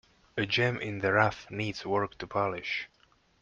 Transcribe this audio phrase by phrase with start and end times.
[0.35, 2.89] A gem in the rough needs work to polish.